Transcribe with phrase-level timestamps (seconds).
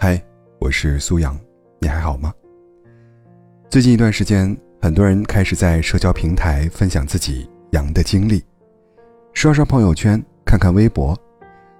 [0.00, 0.22] 嗨，
[0.60, 1.36] 我是苏阳，
[1.80, 2.32] 你还好吗？
[3.68, 8.40] 最近一段时间，很多人开始在社交平台分享自己阳的经历，
[9.32, 11.18] 刷刷朋友圈，看看微博，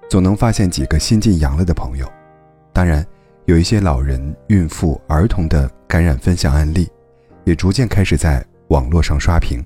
[0.09, 2.05] 总能发现几个新晋阳了的朋友。
[2.73, 3.07] 当然，
[3.45, 6.89] 有一些老人、孕妇、儿童的感染分享案例，
[7.45, 9.65] 也逐渐开始在网络上刷屏。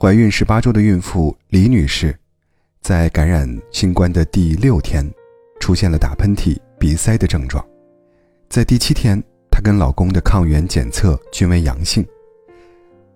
[0.00, 2.18] 怀孕十八周的孕妇李女士，
[2.80, 5.06] 在感染新冠的第六天，
[5.60, 6.58] 出现了打喷嚏。
[6.82, 7.64] 鼻塞的症状，
[8.48, 12.04] 在第七天，她跟老公的抗原检测均为阳性。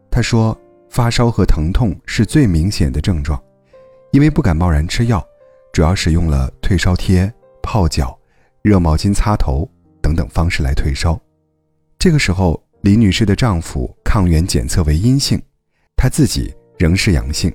[0.09, 0.57] 她说，
[0.89, 3.43] 发烧和疼痛是最明显的症状，
[4.13, 5.21] 因为不敢贸然吃药，
[5.73, 7.29] 主要使用了退烧贴、
[7.61, 8.17] 泡脚、
[8.63, 9.69] 热毛巾擦头
[10.01, 11.21] 等等方式来退烧。
[11.99, 15.43] 这个时候，李女士的丈夫抗原检测为阴性，
[15.97, 17.53] 她自己仍是阳性，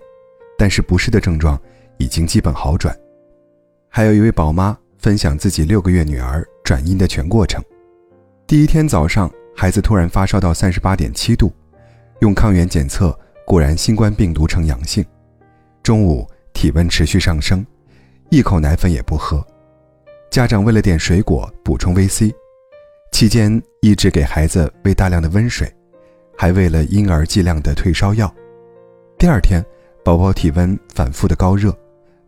[0.58, 1.58] 但是不适的症状
[1.96, 2.94] 已经基本好转。
[3.88, 4.78] 还有一位宝妈。
[5.02, 7.62] 分享自己六个月女儿转阴的全过程。
[8.46, 11.52] 第一天早上，孩子突然发烧到三十八点七度，
[12.20, 15.04] 用抗原检测果然新冠病毒呈阳性。
[15.82, 17.66] 中午体温持续上升，
[18.30, 19.44] 一口奶粉也不喝。
[20.30, 22.32] 家长为了点水果补充 VC，
[23.12, 25.74] 期间一直给孩子喂大量的温水，
[26.38, 28.32] 还喂了婴儿剂量的退烧药。
[29.18, 29.66] 第二天，
[30.06, 31.76] 宝宝体温反复的高热，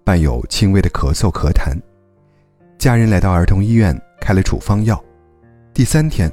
[0.04, 1.78] 伴有轻微的咳嗽咳痰。
[2.84, 5.02] 家人来到儿童医院开了处方药，
[5.74, 6.30] 第三天，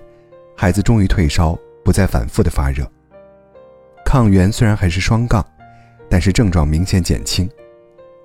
[0.57, 2.85] 孩子终于退烧，不再反复的发热。
[4.05, 5.47] 抗原虽然还是双杠，
[6.09, 7.49] 但是症状明显减轻，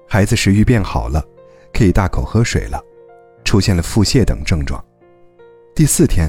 [0.08, 1.24] 孩子食欲变好了，
[1.72, 2.82] 可以大口喝水了，
[3.44, 4.84] 出现了腹泻等症状。
[5.76, 6.28] 第四天，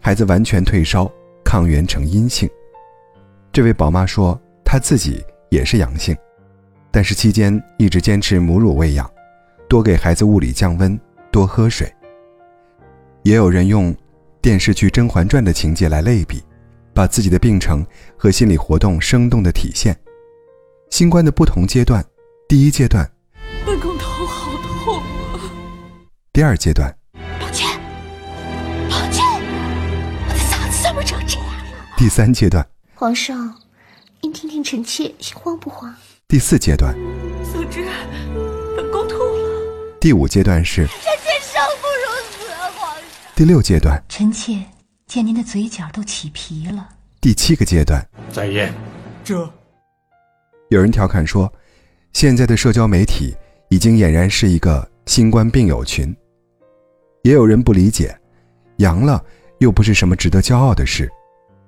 [0.00, 1.08] 孩子完全退烧，
[1.44, 2.50] 抗原呈阴性。
[3.52, 6.12] 这位宝妈说，她自己也是阳性，
[6.90, 9.08] 但是期间一直坚持母乳喂养，
[9.68, 10.98] 多给孩子物理降温。
[11.36, 11.94] 多喝水。
[13.22, 13.94] 也有人用
[14.40, 16.42] 电视剧《甄嬛传》的情节来类比，
[16.94, 19.94] 把自己的病程和心理活动生动的体现。
[20.88, 22.02] 新冠的不同阶段，
[22.48, 23.06] 第一阶段，
[23.66, 24.50] 本宫头好
[24.82, 24.96] 痛
[25.34, 25.40] 啊。
[26.32, 26.90] 第二阶段，
[27.38, 27.68] 抱歉，
[28.88, 29.22] 抱歉，
[30.26, 31.84] 我的嗓子怎么成这样了？
[31.98, 33.54] 第三阶段，皇上，
[34.22, 35.94] 您听听臣妾心慌不慌？
[36.28, 36.94] 第四阶段，
[37.52, 37.84] 总之，
[38.74, 39.98] 本宫吐了。
[40.00, 40.88] 第五阶段是。
[43.36, 44.64] 第六阶段，臣妾
[45.06, 46.88] 见您的嘴角都起皮了。
[47.20, 48.02] 第七个阶段，
[48.32, 48.72] 再宴。
[49.22, 49.46] 这，
[50.70, 51.52] 有人调侃说，
[52.14, 53.36] 现在的社交媒体
[53.68, 56.16] 已经俨然是一个新冠病友群。
[57.24, 58.18] 也有人不理解，
[58.76, 59.22] 阳了
[59.58, 61.06] 又不是什么值得骄傲的事，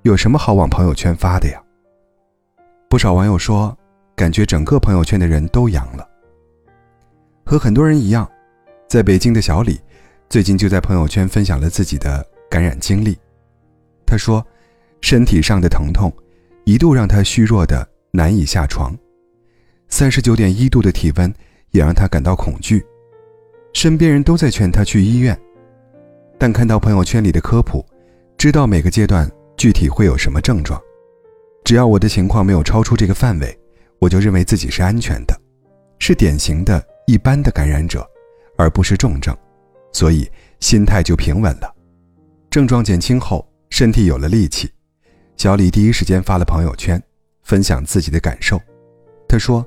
[0.04, 1.62] 有什么好往朋友圈发的呀？
[2.88, 3.76] 不少网友说，
[4.16, 6.08] 感觉整个朋友圈的人都阳了。
[7.44, 8.26] 和很多人一样，
[8.88, 9.78] 在北京的小李。
[10.28, 13.16] 最近就在朋友圈分享了自己的感染经历。
[14.04, 14.46] 他说，
[15.00, 16.12] 身体上的疼痛
[16.64, 18.94] 一度让他虚弱的难以下床，
[19.88, 21.32] 三十九点一度的体温
[21.70, 22.84] 也让他感到恐惧。
[23.72, 25.38] 身边人都在劝他去医院，
[26.36, 27.82] 但看到朋友圈里的科普，
[28.36, 30.78] 知道每个阶段具体会有什么症状，
[31.64, 33.58] 只要我的情况没有超出这个范围，
[33.98, 35.34] 我就认为自己是安全的，
[35.98, 38.06] 是典型的一般的感染者，
[38.58, 39.34] 而不是重症。
[39.98, 41.74] 所以心态就平稳了，
[42.48, 44.70] 症状减轻后，身体有了力气。
[45.36, 47.02] 小李第一时间发了朋友圈，
[47.42, 48.60] 分享自己的感受。
[49.28, 49.66] 他说：“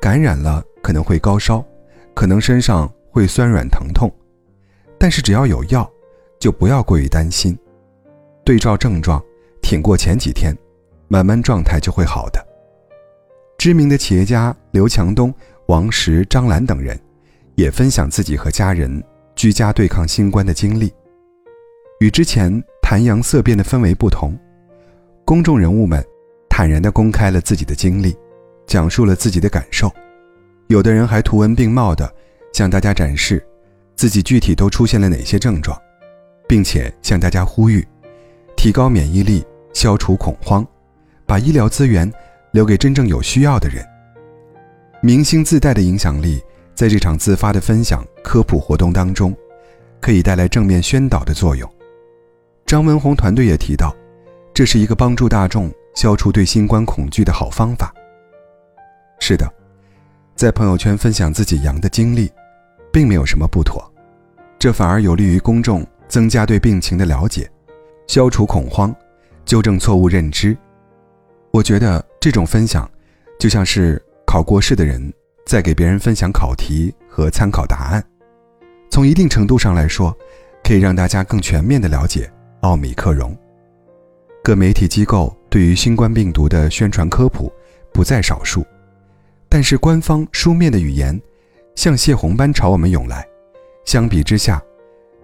[0.00, 1.66] 感染了可能会高烧，
[2.14, 4.08] 可能身上会酸软疼痛，
[5.00, 5.90] 但是只要有药，
[6.38, 7.58] 就不要过于担心。
[8.44, 9.20] 对照症状，
[9.60, 10.56] 挺过前几天，
[11.08, 12.40] 慢慢状态就会好的。”
[13.58, 15.34] 知名的企业家刘强东、
[15.66, 16.96] 王石、张兰等人，
[17.56, 19.02] 也分享自己和家人。
[19.36, 20.90] 居家对抗新冠的经历，
[22.00, 24.36] 与之前谈阳色变的氛围不同，
[25.26, 26.02] 公众人物们
[26.48, 28.16] 坦然地公开了自己的经历，
[28.66, 29.92] 讲述了自己的感受，
[30.68, 32.10] 有的人还图文并茂地
[32.54, 33.46] 向大家展示
[33.94, 35.78] 自己具体都出现了哪些症状，
[36.48, 37.86] 并且向大家呼吁
[38.56, 39.44] 提高免疫力、
[39.74, 40.66] 消除恐慌，
[41.26, 42.10] 把医疗资源
[42.52, 43.84] 留给真正有需要的人。
[45.02, 46.40] 明星自带的影响力。
[46.76, 49.34] 在这场自发的分享科普活动当中，
[49.98, 51.68] 可以带来正面宣导的作用。
[52.66, 53.96] 张文宏团队也提到，
[54.52, 57.94] 这是一个帮助大众消除对新冠恐惧的好方法。
[59.18, 59.50] 是的，
[60.34, 62.30] 在朋友圈分享自己阳的经历，
[62.92, 63.82] 并没有什么不妥，
[64.58, 67.50] 这反而有利于公众增加对病情的了解，
[68.06, 68.94] 消除恐慌，
[69.46, 70.54] 纠正错误认知。
[71.52, 72.86] 我觉得这种分享，
[73.38, 75.10] 就像是考过试的人。
[75.46, 78.04] 再给别人分享考题和参考答案，
[78.90, 80.12] 从一定程度上来说，
[80.64, 82.28] 可以让大家更全面的了解
[82.62, 83.32] 奥米克戎。
[84.42, 87.52] 各媒体机构对于新冠病毒的宣传科普
[87.92, 88.66] 不在少数，
[89.48, 91.18] 但是官方书面的语言
[91.76, 93.24] 像泄洪般朝我们涌来。
[93.84, 94.60] 相比之下，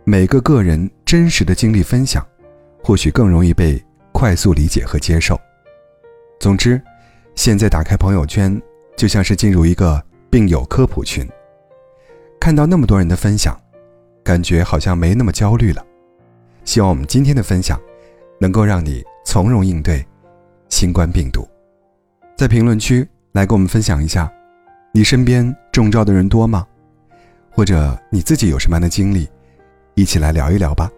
[0.05, 2.25] 每个个人真实的经历分享，
[2.81, 5.37] 或许更容易被快速理解和接受。
[6.39, 6.81] 总之，
[7.35, 8.61] 现在打开朋友圈，
[8.97, 10.01] 就像是进入一个
[10.33, 11.29] 病友科普群，
[12.41, 13.55] 看到那么多人的分享，
[14.25, 15.85] 感觉好像没那么焦虑了。
[16.65, 17.79] 希望我们今天的分享，
[18.41, 20.03] 能够让你从容应对
[20.71, 21.47] 新冠病毒。
[22.35, 24.33] 在评论区来跟我们分享一下，
[24.95, 26.67] 你身边中招的人多吗？
[27.51, 29.29] 或者你自己有什么样的经历，
[29.97, 30.91] 一起来聊一聊吧。